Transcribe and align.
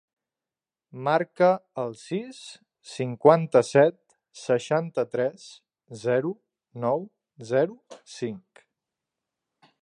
Marca 1.07 1.49
el 1.83 1.91
sis, 2.03 2.39
cinquanta-set, 2.93 3.97
seixanta-tres, 4.45 5.47
zero, 6.07 6.33
nou, 6.87 7.07
zero, 7.53 7.79
cinc. 8.17 8.65